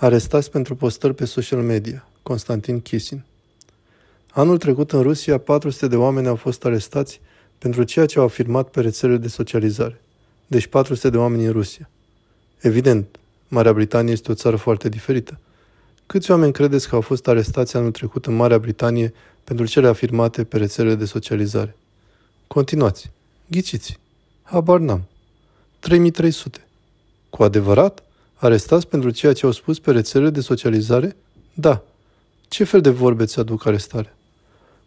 [0.00, 2.08] Arestați pentru postări pe social media.
[2.22, 3.24] Constantin Kisin.
[4.30, 7.20] Anul trecut în Rusia, 400 de oameni au fost arestați
[7.58, 10.00] pentru ceea ce au afirmat pe rețelele de socializare.
[10.46, 11.90] Deci 400 de oameni în Rusia.
[12.58, 15.38] Evident, Marea Britanie este o țară foarte diferită.
[16.06, 19.12] Câți oameni credeți că au fost arestați anul trecut în Marea Britanie
[19.44, 21.76] pentru cele afirmate pe rețelele de socializare?
[22.46, 23.10] Continuați.
[23.46, 23.98] Ghiciți.
[24.42, 25.02] Habar n-am.
[25.78, 26.66] 3300.
[27.30, 28.02] Cu adevărat?
[28.40, 31.16] Arestați pentru ceea ce au spus pe rețelele de socializare?
[31.54, 31.82] Da.
[32.48, 34.14] Ce fel de vorbe ți aduc arestare?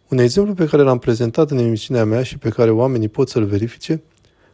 [0.08, 3.44] Un exemplu pe care l-am prezentat în emisiunea mea și pe care oamenii pot să-l
[3.44, 4.02] verifice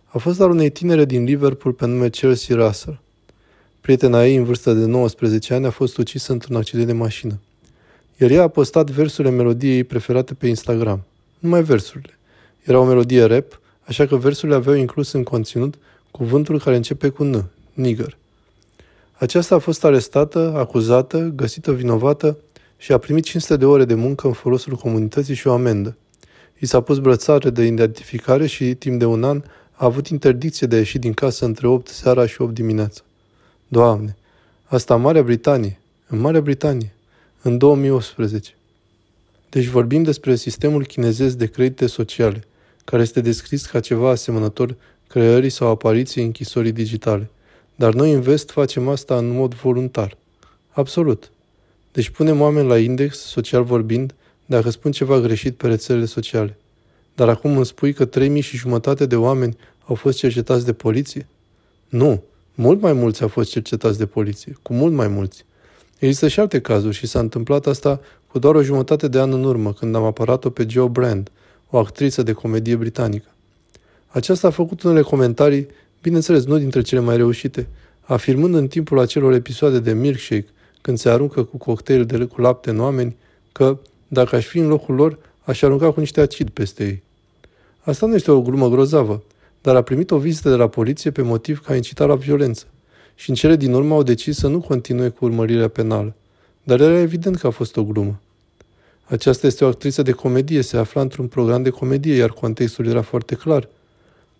[0.05, 3.01] a fost al unei tinere din Liverpool pe nume Chelsea Russell.
[3.81, 7.41] Prietena ei, în vârstă de 19 ani, a fost ucisă într-un accident de mașină.
[8.17, 11.05] Iar ea a postat versurile melodiei ei preferate pe Instagram.
[11.39, 12.19] Numai versurile.
[12.63, 15.75] Era o melodie rap, așa că versurile aveau inclus în conținut
[16.11, 18.17] cuvântul care începe cu N, nigger.
[19.19, 22.39] Aceasta a fost arestată, acuzată, găsită vinovată
[22.77, 25.97] și a primit 500 de ore de muncă în folosul comunității și o amendă.
[26.59, 30.75] I s-a pus brățare de identificare și, timp de un an, a avut interdicție de
[30.75, 33.01] a ieși din casă între 8 seara și 8 dimineața.
[33.69, 34.17] Doamne,
[34.65, 36.93] asta în Marea Britanie, în Marea Britanie,
[37.43, 38.55] în 2018.
[39.49, 42.45] Deci vorbim despre sistemul chinezesc de credite sociale,
[42.85, 44.75] care este descris ca ceva asemănător
[45.07, 47.31] creării sau apariției închisorii digitale.
[47.79, 50.17] Dar noi în vest facem asta în mod voluntar.
[50.71, 51.31] Absolut.
[51.93, 54.15] Deci punem oameni la index, social vorbind,
[54.47, 56.57] dacă spun ceva greșit pe rețelele sociale.
[57.15, 61.29] Dar acum îmi spui că 3000 și jumătate de oameni au fost cercetați de poliție?
[61.89, 62.23] Nu,
[62.55, 65.45] mult mai mulți au fost cercetați de poliție, cu mult mai mulți.
[65.99, 69.45] Există și alte cazuri și s-a întâmplat asta cu doar o jumătate de an în
[69.45, 71.31] urmă, când am apărat-o pe Joe Brand,
[71.71, 73.29] o actriță de comedie britanică.
[74.07, 75.69] Aceasta a făcut unele comentarii,
[76.03, 77.69] bineînțeles nu dintre cele mai reușite,
[78.01, 80.47] afirmând în timpul acelor episoade de milkshake,
[80.81, 83.17] când se aruncă cu cocktail de cu lapte în oameni,
[83.53, 87.03] că, dacă aș fi în locul lor, aș arunca cu niște acid peste ei.
[87.81, 89.23] Asta nu este o glumă grozavă,
[89.61, 92.65] dar a primit o vizită de la poliție pe motiv că a incitat la violență
[93.15, 96.15] și în cele din urmă au decis să nu continue cu urmărirea penală.
[96.63, 98.21] Dar era evident că a fost o glumă.
[99.05, 103.03] Aceasta este o actriță de comedie, se afla într-un program de comedie, iar contextul era
[103.03, 103.69] foarte clar.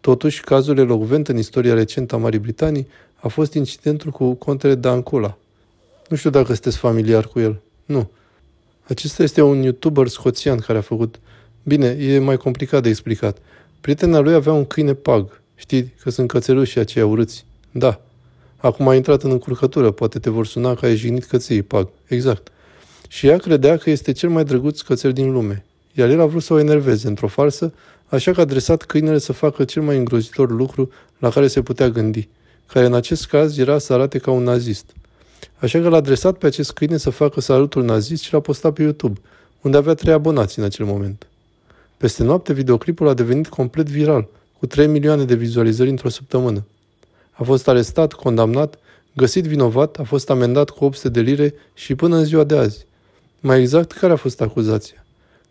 [0.01, 5.37] Totuși, cazul elocvent în istoria recentă a Marii Britanii a fost incidentul cu contele Dancula.
[6.09, 7.61] Nu știu dacă sunteți familiar cu el.
[7.85, 8.11] Nu.
[8.87, 11.21] Acesta este un youtuber scoțian care a făcut...
[11.63, 13.39] Bine, e mai complicat de explicat.
[13.81, 15.41] Prietena lui avea un câine pag.
[15.55, 17.45] Știi că sunt cățeluși aceia urâți.
[17.71, 18.01] Da.
[18.57, 21.89] Acum a intrat în încurcătură, poate te vor suna că ai jignit căței pag.
[22.07, 22.49] Exact.
[23.09, 25.65] Și ea credea că este cel mai drăguț cățel din lume.
[25.93, 27.73] Iar el a vrut să o enerveze într-o farsă,
[28.09, 31.89] așa că a adresat câinele să facă cel mai îngrozitor lucru la care se putea
[31.89, 32.29] gândi,
[32.67, 34.85] care în acest caz era să arate ca un nazist.
[35.59, 38.83] Așa că l-a adresat pe acest câine să facă salutul nazist și l-a postat pe
[38.83, 39.21] YouTube,
[39.61, 41.27] unde avea trei abonați în acel moment.
[41.97, 46.65] Peste noapte, videoclipul a devenit complet viral, cu 3 milioane de vizualizări într-o săptămână.
[47.31, 48.79] A fost arestat, condamnat,
[49.13, 52.87] găsit vinovat, a fost amendat cu 800 de lire și până în ziua de azi.
[53.41, 55.05] Mai exact, care a fost acuzația?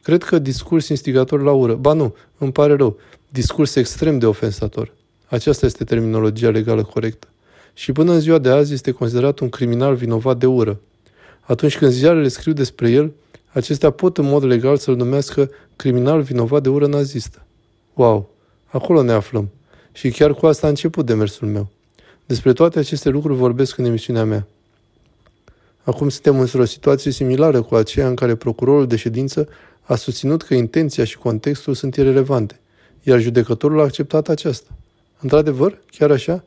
[0.04, 1.76] Cred că discurs instigator la ură.
[1.76, 2.98] Ba nu, îmi pare rău.
[3.30, 4.94] Discurs extrem de ofensator.
[5.26, 7.28] Aceasta este terminologia legală corectă.
[7.74, 10.80] Și până în ziua de azi este considerat un criminal vinovat de ură.
[11.42, 13.12] Atunci când ziarele scriu despre el,
[13.48, 17.46] acestea pot în mod legal să-l numească criminal vinovat de ură nazistă.
[17.94, 18.30] Wow!
[18.66, 19.50] Acolo ne aflăm.
[19.92, 21.70] Și chiar cu asta a început demersul meu.
[22.26, 24.48] Despre toate aceste lucruri vorbesc în emisiunea mea.
[25.84, 29.48] Acum suntem într-o situație similară cu aceea în care procurorul de ședință
[29.88, 32.60] a susținut că intenția și contextul sunt irelevante,
[33.04, 34.70] iar judecătorul a acceptat aceasta.
[35.20, 36.44] Într-adevăr, chiar așa?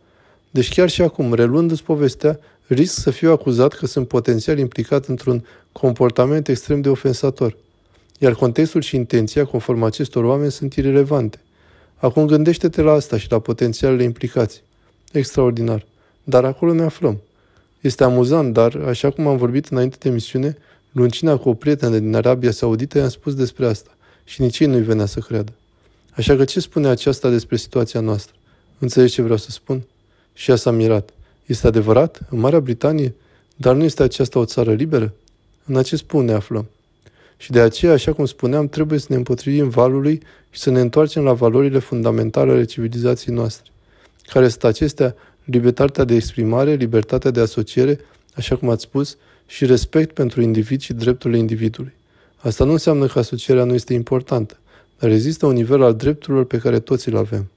[0.50, 5.44] Deci chiar și acum, reluându-ți povestea, risc să fiu acuzat că sunt potențial implicat într-un
[5.72, 7.56] comportament extrem de ofensator.
[8.18, 11.38] Iar contextul și intenția, conform acestor oameni, sunt irelevante.
[11.96, 14.60] Acum gândește-te la asta și la potențialele implicații.
[15.12, 15.86] Extraordinar.
[16.24, 17.20] Dar acolo ne aflăm.
[17.80, 20.56] Este amuzant, dar, așa cum am vorbit înainte de emisiune,
[20.92, 23.90] Luncina cu o prietenă din Arabia Saudită i-am spus despre asta
[24.24, 25.52] și nici ei nu-i venea să creadă.
[26.10, 28.34] Așa că ce spune aceasta despre situația noastră?
[28.78, 29.82] Înțelegi ce vreau să spun?
[30.32, 31.10] Și ea s-a mirat.
[31.46, 32.20] Este adevărat?
[32.28, 33.14] În Marea Britanie?
[33.56, 35.12] Dar nu este aceasta o țară liberă?
[35.64, 36.68] În acest punct ne aflăm.
[37.36, 41.22] Și de aceea, așa cum spuneam, trebuie să ne împotrivim valului și să ne întoarcem
[41.22, 43.70] la valorile fundamentale ale civilizației noastre.
[44.22, 45.14] Care sunt acestea?
[45.44, 48.00] Libertatea de exprimare, libertatea de asociere,
[48.34, 49.16] așa cum ați spus,
[49.50, 51.92] și respect pentru individ și drepturile individului.
[52.36, 54.58] Asta nu înseamnă că asocierea nu este importantă,
[54.98, 57.50] dar există un nivel al drepturilor pe care toți îl avem.